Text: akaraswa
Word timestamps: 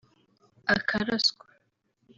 akaraswa 0.73 1.45